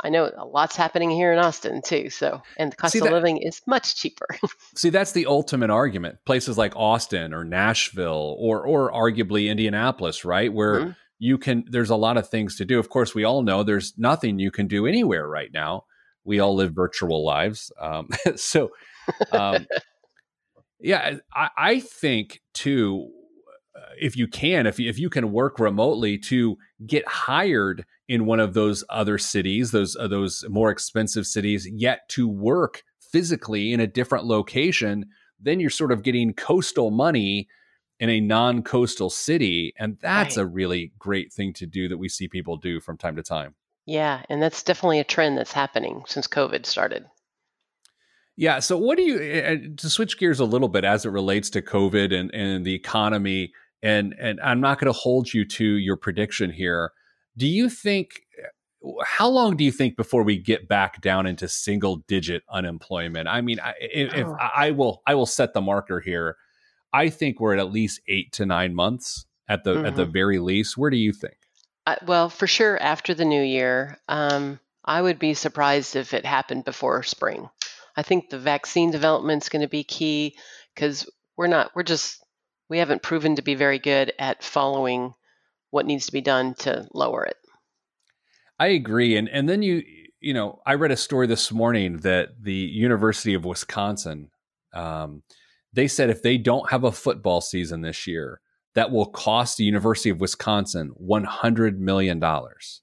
[0.00, 2.10] I know a lot's happening here in Austin too.
[2.10, 4.26] So, and the cost see, of that, living is much cheaper.
[4.74, 6.18] see, that's the ultimate argument.
[6.24, 10.90] Places like Austin or Nashville or or arguably Indianapolis, right, where mm-hmm.
[11.18, 11.64] you can.
[11.68, 12.78] There's a lot of things to do.
[12.78, 15.84] Of course, we all know there's nothing you can do anywhere right now.
[16.24, 18.70] We all live virtual lives, um, so.
[19.32, 19.66] Um,
[20.84, 23.08] yeah, I, I think too,
[23.74, 28.26] uh, if you can, if you, if you can work remotely to get hired in
[28.26, 33.72] one of those other cities, those uh, those more expensive cities, yet to work physically
[33.72, 35.06] in a different location,
[35.40, 37.48] then you're sort of getting coastal money
[37.98, 40.42] in a non-coastal city, and that's right.
[40.42, 43.54] a really great thing to do that we see people do from time to time.
[43.86, 47.06] Yeah, and that's definitely a trend that's happening since COVID started.
[48.36, 48.58] Yeah.
[48.58, 52.12] So, what do you to switch gears a little bit as it relates to COVID
[52.12, 53.52] and and the economy?
[53.82, 56.92] And and I'm not going to hold you to your prediction here.
[57.36, 58.20] Do you think?
[59.02, 63.28] How long do you think before we get back down into single digit unemployment?
[63.28, 64.18] I mean, if, oh.
[64.18, 66.36] if I will, I will set the marker here.
[66.92, 69.86] I think we're at at least eight to nine months at the mm-hmm.
[69.86, 70.12] at the mm-hmm.
[70.12, 70.76] very least.
[70.76, 71.36] Where do you think?
[71.86, 76.24] Uh, well, for sure, after the new year, um, I would be surprised if it
[76.24, 77.48] happened before spring.
[77.96, 80.36] I think the vaccine development is going to be key
[80.74, 82.24] because we're not, we're just,
[82.68, 85.14] we haven't proven to be very good at following
[85.70, 87.36] what needs to be done to lower it.
[88.58, 89.16] I agree.
[89.16, 89.82] And, and then you,
[90.20, 94.30] you know, I read a story this morning that the University of Wisconsin,
[94.72, 95.22] um,
[95.72, 98.40] they said if they don't have a football season this year,
[98.74, 102.22] that will cost the University of Wisconsin $100 million.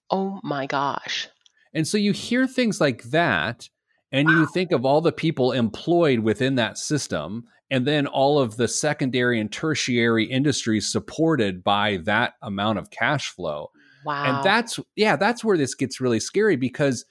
[0.09, 1.27] Oh my gosh.
[1.73, 3.69] And so you hear things like that,
[4.11, 4.33] and wow.
[4.33, 8.67] you think of all the people employed within that system and then all of the
[8.67, 13.71] secondary and tertiary industries supported by that amount of cash flow.
[14.03, 14.23] Wow.
[14.25, 17.05] and that's yeah that's where this gets really scary because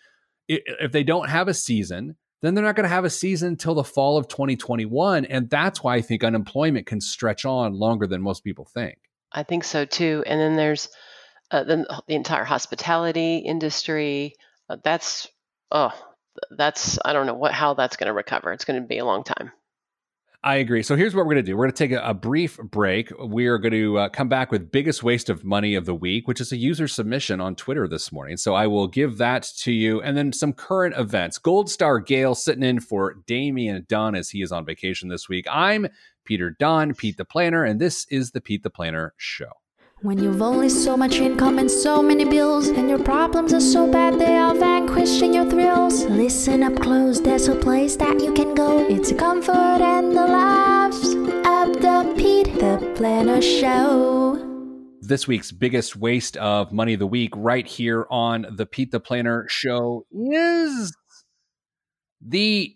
[0.48, 3.76] if they don't have a season then they're not going to have a season until
[3.76, 8.20] the fall of 2021 and that's why i think unemployment can stretch on longer than
[8.20, 8.98] most people think.
[9.32, 10.24] I think so too.
[10.26, 10.88] And then there's
[11.50, 14.34] uh, the, the entire hospitality industry
[14.68, 15.28] uh, that's
[15.70, 15.92] oh
[16.50, 18.52] that's I don't know what how that's going to recover.
[18.52, 19.52] It's going to be a long time.
[20.42, 20.82] I agree.
[20.82, 21.54] So here's what we're going to do.
[21.54, 23.12] We're going to take a, a brief break.
[23.22, 26.26] We are going to uh, come back with biggest waste of money of the week,
[26.26, 28.38] which is a user submission on Twitter this morning.
[28.38, 31.36] So I will give that to you, and then some current events.
[31.36, 35.46] Gold Star Gayle sitting in for Damian Dunn as he is on vacation this week.
[35.50, 35.88] I'm
[36.24, 39.50] Peter Dunn, Pete the Planner, and this is the Pete the Planner Show.
[40.02, 43.86] When you've only so much income and so many bills, and your problems are so
[43.86, 46.04] bad they are vanquishing your thrills.
[46.06, 48.78] Listen up close, there's a place that you can go.
[48.88, 54.38] It's a comfort and the laughs of the Pete the Planner Show.
[55.02, 59.00] This week's biggest waste of money of the week, right here on the Pete the
[59.00, 60.96] Planner Show, is
[62.26, 62.74] the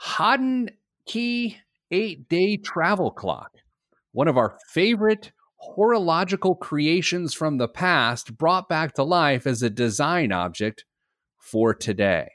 [0.00, 0.70] Hauden
[1.04, 1.58] Key
[1.90, 3.52] eight day travel clock.
[4.12, 9.70] One of our favorite horological creations from the past brought back to life as a
[9.70, 10.84] design object
[11.38, 12.28] for today.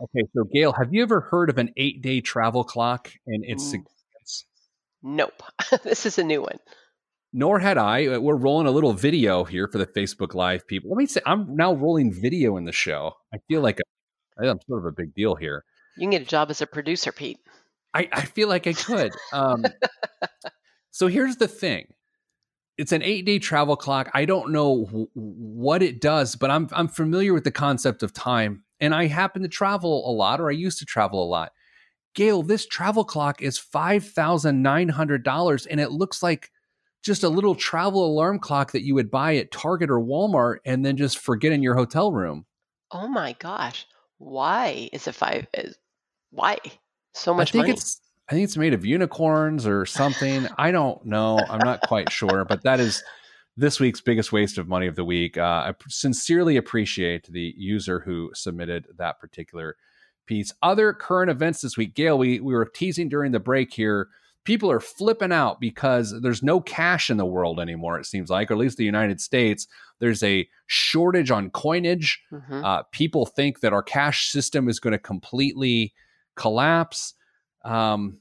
[0.00, 3.64] Okay, so Gayle, have you ever heard of an eight day travel clock and its
[3.64, 3.70] Mm.
[3.70, 4.46] significance?
[5.02, 5.42] Nope.
[5.84, 6.58] this is a new one.
[7.32, 8.06] Nor had I.
[8.06, 10.90] Uh, We're rolling a little video here for the Facebook Live people.
[10.90, 13.12] Let me say, I'm now rolling video in the show.
[13.32, 15.64] I feel like a, I'm sort of a big deal here.
[15.96, 17.38] You can get a job as a producer, Pete.
[17.92, 19.12] I, I feel like I could.
[19.32, 19.64] Um,
[20.90, 21.93] so here's the thing.
[22.76, 24.10] It's an eight day travel clock.
[24.14, 28.12] I don't know w- what it does, but I'm I'm familiar with the concept of
[28.12, 31.52] time, and I happen to travel a lot, or I used to travel a lot.
[32.14, 36.50] Gayle, this travel clock is five thousand nine hundred dollars, and it looks like
[37.02, 40.84] just a little travel alarm clock that you would buy at Target or Walmart, and
[40.84, 42.46] then just forget in your hotel room.
[42.90, 43.86] Oh my gosh.
[44.18, 45.46] Why is it five?
[45.54, 45.76] Is,
[46.30, 46.58] why
[47.12, 47.72] so much I think money?
[47.72, 50.48] it's I think it's made of unicorns or something.
[50.58, 51.38] I don't know.
[51.48, 53.02] I'm not quite sure, but that is
[53.56, 55.36] this week's biggest waste of money of the week.
[55.38, 59.76] Uh, I sincerely appreciate the user who submitted that particular
[60.26, 60.52] piece.
[60.62, 62.18] Other current events this week, Gayle.
[62.18, 64.08] We we were teasing during the break here.
[64.44, 67.98] People are flipping out because there's no cash in the world anymore.
[67.98, 69.66] It seems like, or at least the United States.
[70.00, 72.20] There's a shortage on coinage.
[72.30, 72.62] Mhm.
[72.64, 75.94] Uh, people think that our cash system is going to completely
[76.36, 77.14] collapse.
[77.64, 78.18] Um,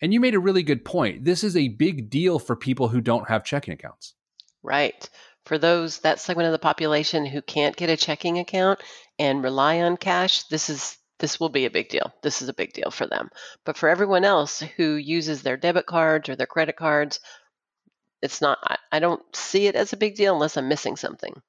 [0.00, 1.24] and you made a really good point.
[1.24, 4.14] This is a big deal for people who don't have checking accounts.
[4.62, 5.08] Right.
[5.44, 8.80] For those that segment of the population who can't get a checking account
[9.18, 12.12] and rely on cash, this is this will be a big deal.
[12.22, 13.30] This is a big deal for them.
[13.64, 17.20] But for everyone else who uses their debit cards or their credit cards,
[18.22, 21.40] it's not I, I don't see it as a big deal unless I'm missing something.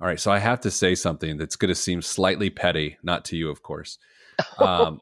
[0.00, 3.24] All right, so I have to say something that's going to seem slightly petty, not
[3.26, 3.98] to you, of course.
[4.58, 5.00] Um,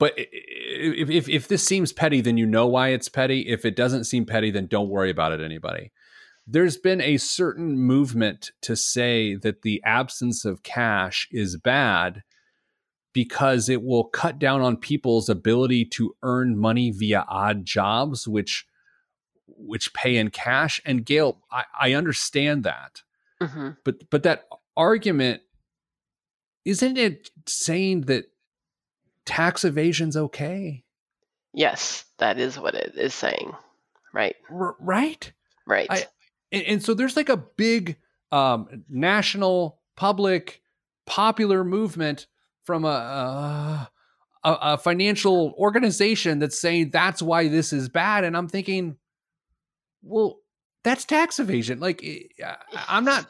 [0.00, 3.42] but if, if if this seems petty, then you know why it's petty.
[3.42, 5.92] If it doesn't seem petty, then don't worry about it, anybody.
[6.46, 12.22] There's been a certain movement to say that the absence of cash is bad
[13.12, 18.66] because it will cut down on people's ability to earn money via odd jobs, which
[19.46, 20.80] which pay in cash.
[20.84, 23.02] And Gayle, I, I understand that
[23.40, 25.42] hmm but but that argument
[26.64, 28.26] isn't it saying that
[29.30, 30.84] tax evasion's okay
[31.52, 33.52] Yes, that is what it is saying.
[34.12, 34.36] Right.
[34.50, 35.32] R- right
[35.66, 35.88] Right.
[35.90, 36.06] I-
[36.52, 37.96] and, and so there's like a big
[38.32, 40.62] um national public
[41.06, 42.26] popular movement
[42.64, 43.90] from a, a
[44.44, 48.96] a a financial organization that's saying that's why this is bad and i'm thinking
[50.02, 50.38] well
[50.84, 52.04] that's tax evasion like
[52.88, 53.26] i'm not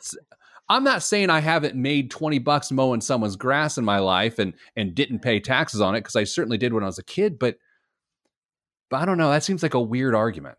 [0.71, 4.55] i'm not saying i haven't made 20 bucks mowing someone's grass in my life and
[4.77, 7.39] and didn't pay taxes on it because i certainly did when i was a kid
[7.39, 7.57] but
[8.89, 10.57] but i don't know that seems like a weird argument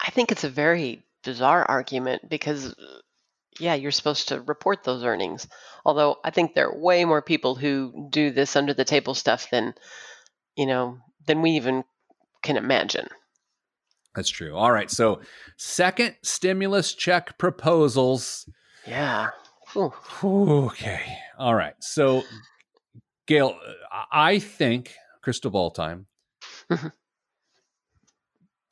[0.00, 3.00] I think it's a very bizarre argument because, uh,
[3.58, 5.46] yeah, you're supposed to report those earnings.
[5.84, 9.50] Although I think there are way more people who do this under the table stuff
[9.50, 9.74] than,
[10.56, 11.84] you know, than we even
[12.42, 13.08] can imagine.
[14.14, 14.56] That's true.
[14.56, 14.90] All right.
[14.90, 15.20] So,
[15.56, 18.48] second stimulus check proposals.
[18.90, 19.30] Yeah.
[19.72, 19.92] Whew.
[20.66, 21.00] Okay.
[21.38, 21.74] All right.
[21.80, 22.24] So,
[23.26, 23.56] Gail,
[24.10, 26.06] I think crystal ball time.
[26.68, 26.92] Mhm.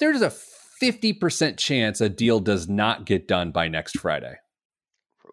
[0.01, 4.37] There's a 50% chance a deal does not get done by next Friday.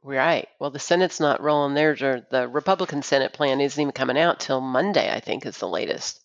[0.04, 0.48] Right.
[0.60, 4.40] Well, the Senate's not rolling theirs, or the Republican Senate plan isn't even coming out
[4.40, 5.12] till Monday.
[5.12, 6.24] I think is the latest.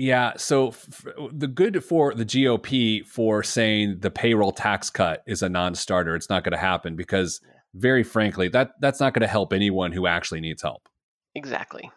[0.00, 0.32] Yeah.
[0.38, 5.48] So, f- the good for the GOP for saying the payroll tax cut is a
[5.50, 7.42] non starter, it's not going to happen because,
[7.74, 10.88] very frankly, that, that's not going to help anyone who actually needs help.
[11.34, 11.90] Exactly.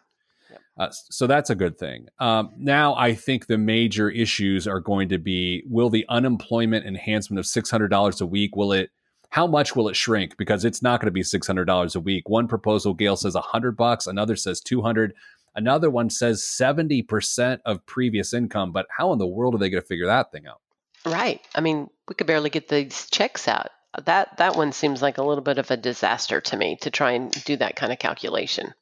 [0.76, 2.08] Uh, so that's a good thing.
[2.18, 7.38] Um, now, I think the major issues are going to be: Will the unemployment enhancement
[7.38, 8.90] of six hundred dollars a week will it?
[9.30, 10.36] How much will it shrink?
[10.36, 12.28] Because it's not going to be six hundred dollars a week.
[12.28, 14.06] One proposal, Gayle says hundred bucks.
[14.06, 15.14] Another says two hundred.
[15.56, 18.72] Another one says seventy percent of previous income.
[18.72, 20.60] But how in the world are they going to figure that thing out?
[21.06, 21.40] Right.
[21.54, 23.68] I mean, we could barely get these checks out.
[24.06, 27.12] That that one seems like a little bit of a disaster to me to try
[27.12, 28.74] and do that kind of calculation.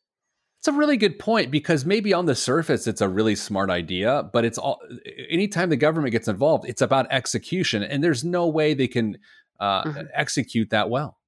[0.58, 4.30] It's a really good point because maybe on the surface it's a really smart idea,
[4.32, 4.80] but it's all
[5.28, 9.18] anytime the government gets involved, it's about execution, and there's no way they can
[9.60, 10.08] uh, Mhm.
[10.14, 11.18] execute that well.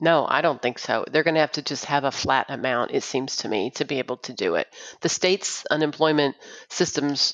[0.00, 1.04] No, I don't think so.
[1.10, 3.84] They're going to have to just have a flat amount, it seems to me, to
[3.84, 4.68] be able to do it.
[5.00, 6.36] The state's unemployment
[6.68, 7.32] systems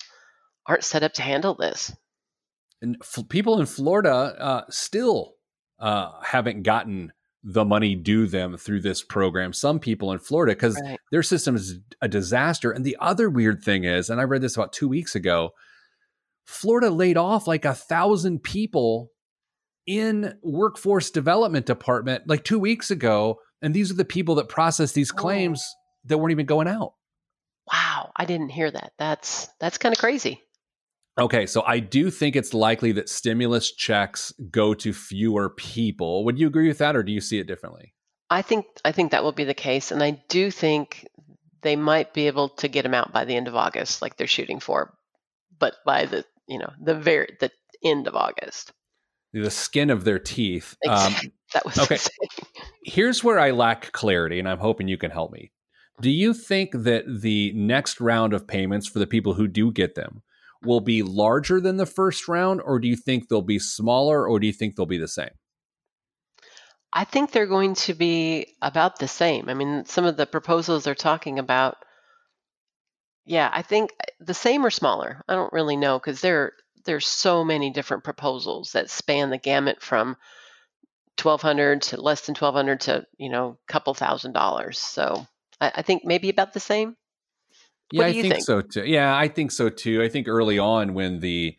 [0.66, 1.94] aren't set up to handle this.
[2.80, 5.34] And f- people in Florida uh, still
[5.78, 7.12] uh, haven't gotten
[7.42, 9.52] the money due them through this program.
[9.52, 10.98] Some people in Florida, because Right.
[11.12, 12.70] their system is a disaster.
[12.70, 15.50] And the other weird thing is, and I read this about two weeks ago,
[16.46, 19.10] Florida laid off like a thousand people
[19.86, 23.38] in workforce development department like two weeks ago.
[23.62, 25.16] And these are the people that process these Oh.
[25.16, 25.64] claims
[26.04, 26.94] that weren't even going out.
[27.72, 28.92] Wow, I didn't hear that.
[28.98, 30.42] That's that's kind of crazy.
[31.18, 36.24] Okay, so I do think it's likely that stimulus checks go to fewer people.
[36.24, 37.94] Would you agree with that, or do you see it differently?
[38.30, 41.06] I think I think that will be the case, and I do think
[41.62, 44.26] they might be able to get them out by the end of August, like they're
[44.26, 44.92] shooting for,
[45.58, 47.50] but by the you know the very the
[47.82, 48.72] end of August.
[49.42, 50.76] The skin of their teeth.
[50.88, 51.14] Um,
[51.52, 51.98] that was okay.
[52.82, 55.52] here's where I lack clarity, and I'm hoping you can help me.
[56.00, 59.94] Do you think that the next round of payments for the people who do get
[59.94, 60.22] them
[60.64, 64.40] will be larger than the first round, or do you think they'll be smaller, or
[64.40, 65.30] do you think they'll be the same?
[66.92, 69.48] I think they're going to be about the same.
[69.48, 71.76] I mean, some of the proposals they're talking about,
[73.24, 75.22] yeah, I think the same or smaller.
[75.28, 76.52] I don't really know because there
[76.84, 80.16] there's so many different proposals that span the gamut from
[81.16, 84.78] twelve hundred to less than twelve hundred to you know a couple thousand dollars.
[84.78, 85.26] So
[85.60, 86.96] I, I think maybe about the same.
[87.92, 88.44] Yeah, I think, think?
[88.44, 88.84] so too.
[88.84, 90.02] Yeah, I think so too.
[90.02, 91.56] I think early on when the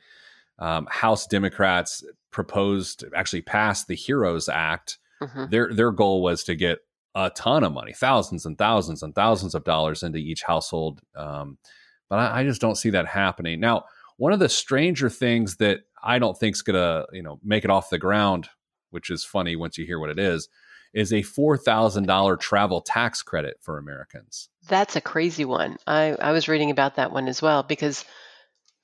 [0.59, 6.55] um, House Democrats proposed, actually passed the Heroes Act, hmm their their goal was to
[6.55, 6.79] get
[7.15, 10.99] a ton of money, thousands and thousands and thousands of dollars into each household.
[11.15, 11.57] Um,
[12.09, 13.61] but I, I just don't see that happening.
[13.61, 13.85] Now,
[14.17, 17.69] one of the stranger things that I don't think is gonna, you know, make it
[17.69, 18.49] off the ground,
[18.91, 20.47] which is funny once you hear what it is,
[20.93, 24.49] is a four thousand dollar travel tax credit for Americans.
[24.67, 25.77] That's a crazy one.
[25.85, 28.05] I, I was reading about that one as well because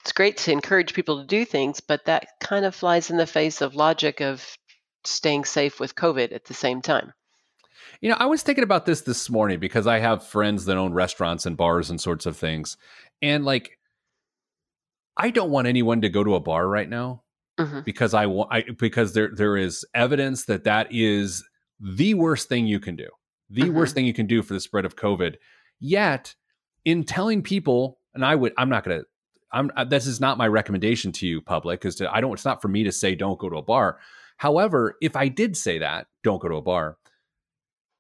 [0.01, 3.27] it's great to encourage people to do things, but that kind of flies in the
[3.27, 4.57] face of logic of
[5.03, 7.13] staying safe with COVID at the same time.
[8.01, 10.93] You know, I was thinking about this this morning because I have friends that own
[10.93, 12.77] restaurants and bars and sorts of things.
[13.21, 13.77] And like,
[15.17, 17.23] I don't want anyone to go to a bar right now
[17.59, 21.43] hmm because I want, I, because there, there is evidence that that is
[21.79, 23.07] the worst thing you can do,
[23.49, 23.73] the Mhm.
[23.73, 25.35] worst thing you can do for the spread of COVID.
[25.79, 26.35] Yet,
[26.85, 29.05] in telling people, and I would, I'm not going to,
[29.51, 32.45] I'm, uh, this is not my recommendation to you, public, is to, I don't, it's
[32.45, 33.99] not for me to say don't go to a bar.
[34.37, 36.97] However, if I did say that, don't go to a bar,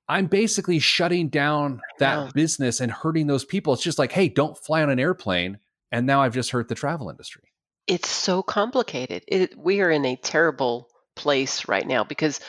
[0.07, 3.73] I'm basically shutting down that business and hurting those people.
[3.73, 5.59] It's just like, hey, don't fly on an airplane.
[5.91, 7.43] And now I've just hurt the travel industry.
[7.87, 9.23] It's so complicated.
[9.27, 12.39] It, we are in a terrible place right now because,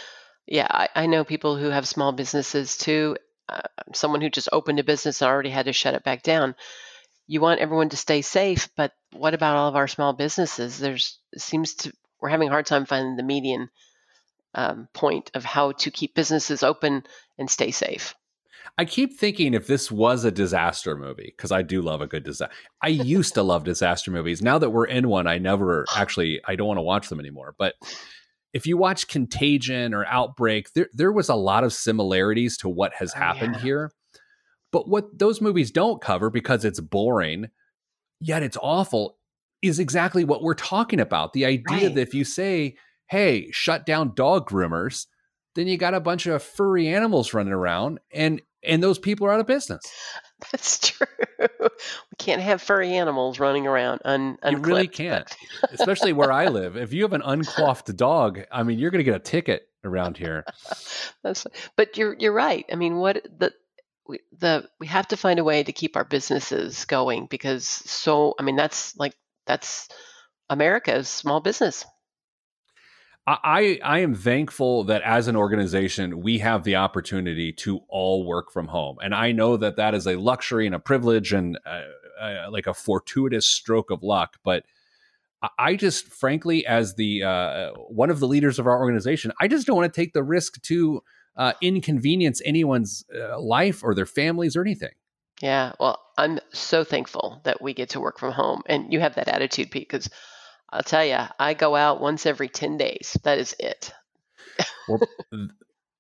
[0.46, 3.16] yeah, I, I know people who have small businesses too.
[3.48, 3.60] Uh,
[3.92, 6.54] someone who just opened a business and already had to shut it back down.
[7.26, 10.78] You want everyone to stay safe, but what about all of our small businesses?
[10.78, 13.68] There's seems to we're having a hard time finding the median
[14.54, 17.04] um, point of how to keep businesses open
[17.38, 18.14] and stay safe.
[18.78, 22.24] I keep thinking if this was a disaster movie, because I do love a good
[22.24, 22.54] disaster.
[22.82, 24.42] I used to love disaster movies.
[24.42, 27.54] Now that we're in one, I never actually I don't want to watch them anymore.
[27.58, 27.74] But
[28.52, 32.92] if you watch Contagion or Outbreak, there there was a lot of similarities to what
[32.94, 33.62] has Oh, happened yeah.
[33.62, 33.92] here.
[34.70, 37.48] But what those movies don't cover because it's boring,
[38.20, 39.18] yet it's awful,
[39.60, 41.34] is exactly what we're talking about.
[41.34, 41.94] The idea Right.
[41.94, 42.76] that if you say,
[43.08, 45.06] "Hey, shut down dog groomers,"
[45.54, 49.32] then you got a bunch of furry animals running around and and those people are
[49.32, 49.82] out of business.
[50.50, 51.06] That's true.
[51.38, 55.36] we can't have furry animals running around un, You really unclipped, can't.
[55.70, 56.76] Especially where I live.
[56.76, 60.16] If you have an uncoiffed dog, I mean, you're going to get a ticket around
[60.16, 60.44] here.
[61.22, 61.46] That's,
[61.76, 62.64] but you're you're right.
[62.72, 63.52] I mean, what the
[64.08, 68.34] we, the we have to find a way to keep our businesses going because so
[68.38, 69.14] I mean that's like
[69.46, 69.88] that's
[70.50, 71.84] America's small business.
[73.24, 78.50] I, I am thankful that as an organization, we have the opportunity to all work
[78.50, 78.96] from home.
[79.00, 81.82] And I know that that is a luxury and a privilege and uh,
[82.20, 84.38] uh, like a fortuitous stroke of luck.
[84.42, 84.64] But
[85.58, 89.68] I- just, frankly, as the uh, one of the leaders of our organization, I just
[89.68, 91.02] don't want to take the risk to
[91.36, 94.92] uh, inconvenience anyone's uh, life or their families or anything.
[95.40, 95.72] Yeah.
[95.78, 99.28] Well, I'm so thankful that we get to work from home, and you have that
[99.28, 99.88] attitude, Pete.
[99.88, 100.08] Because
[100.72, 103.16] I'll tell you, I go out once every ten days.
[103.24, 103.92] That is it.
[104.88, 105.00] Well,
[105.32, 105.50] th-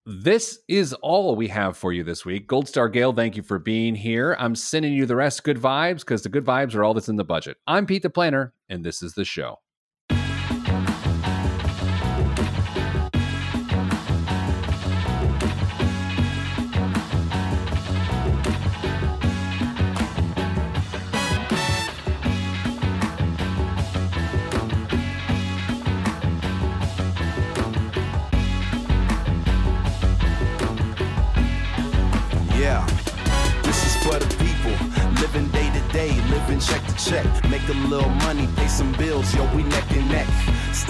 [0.06, 2.48] this is all we have for you this week.
[2.48, 4.34] Gold Star Gayle, thank you for being here.
[4.38, 7.16] I'm sending you the rest good vibes because the good vibes are all that's in
[7.16, 7.58] the budget.
[7.66, 9.60] I'm Pete the Planner, and this is the show.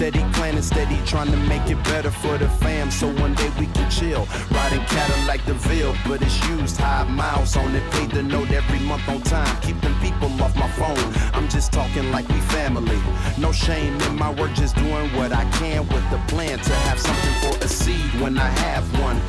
[0.03, 2.91] Steady planning, steady trying to make it better for the fam.
[2.91, 4.27] So one day we can chill.
[4.51, 6.79] Riding Cadillac DeVille, but it's used.
[6.79, 9.61] High miles on it, paid the note every month on time.
[9.61, 10.99] Keep them people off my phone.
[11.35, 13.01] I'm just talking like we family.
[13.39, 16.99] No shame in my work, just doing what I can with the plan to have
[16.99, 19.21] something for a seed when I have one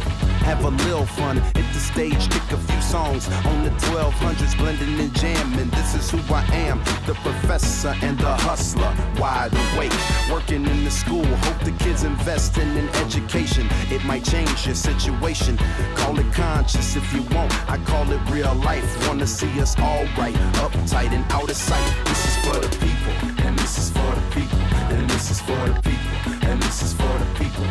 [0.44, 1.38] have a little fun.
[1.56, 2.58] Hit the stage, kick a
[2.94, 5.68] songs on the 1200s, blending and jamming.
[5.72, 6.78] This is who I am,
[7.08, 8.94] the professor and the hustler.
[9.18, 9.98] Wide awake,
[10.32, 11.26] working in the school.
[11.46, 13.66] Hope the kids investing in an education.
[13.90, 15.58] It might change your situation.
[15.96, 17.52] Call it conscious if you want.
[17.68, 18.86] I call it real life.
[19.08, 21.90] Wanna see us all right, uptight and out of sight.
[22.06, 23.14] This is for the people,
[23.44, 24.60] and this is for the people,
[24.94, 26.18] and this is for the people,
[26.48, 27.66] and this is for the people.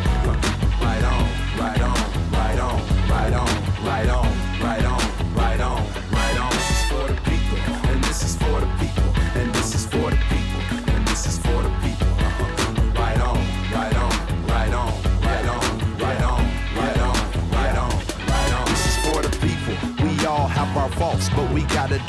[0.83, 1.97] Right on right on,
[2.31, 4.42] right on, right on, right on,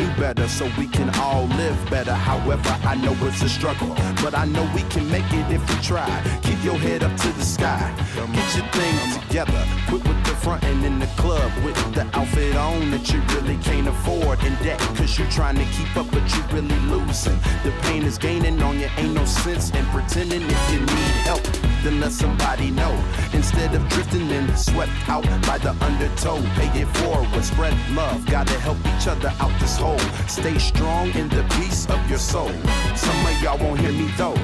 [0.04, 2.12] do better so we can all live better.
[2.12, 5.82] However, I know it's a struggle, but I know we can make it if we
[5.82, 6.12] try.
[6.42, 7.92] Keep your head up to the sky.
[8.32, 9.64] Get your thing together.
[9.88, 13.88] Quit with the frontin' in the club with the outfit on that you really can't
[13.88, 14.42] afford.
[14.44, 17.38] In debt, cause you're trying to keep up, but you're really losing.
[17.64, 21.73] The pain is gaining on you, ain't no sense in pretending if you need help.
[21.84, 22.98] Then let somebody know.
[23.34, 26.40] Instead of drifting in, swept out by the undertow.
[26.56, 28.24] Pay it forward, spread love.
[28.24, 29.98] Gotta help each other out this hole.
[30.26, 32.50] Stay strong in the peace of your soul.
[32.96, 34.34] Some of y'all won't hear me though.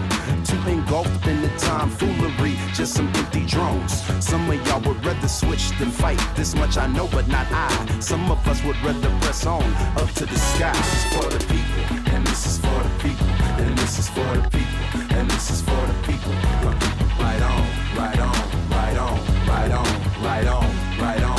[0.45, 4.03] Too engulfed in the tomfoolery, just some empty drones.
[4.23, 6.21] Some of y'all would rather switch than fight.
[6.37, 7.71] This much I know, but not I.
[8.01, 9.65] Some of us would rather press on
[9.97, 10.73] up to the sky.
[10.77, 13.27] This is for the people, and this is for the people,
[13.65, 16.90] and this is for the people, and this is for the people.
[17.21, 17.67] Right on,
[17.97, 21.30] right on, right on, right on, right on, right on,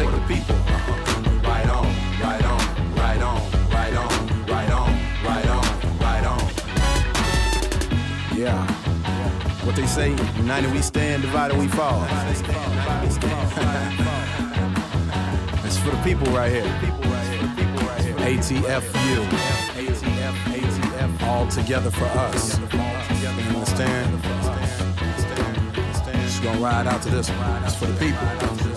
[0.00, 0.56] take the people.
[1.44, 1.86] Right on,
[2.20, 2.60] right on,
[2.94, 3.38] right on,
[3.76, 4.08] right on,
[4.46, 4.88] right on,
[5.28, 5.64] right on,
[5.98, 6.40] right on.
[8.34, 8.60] Yeah.
[9.66, 12.02] What they say, united we stand, divided we fall.
[15.66, 16.64] it's for the people right here.
[18.30, 19.18] ATFU.
[19.84, 22.58] ATF, all together for us.
[22.58, 24.22] You understand?
[26.24, 27.64] Just gonna ride out to this one.
[27.64, 28.69] It's for the people.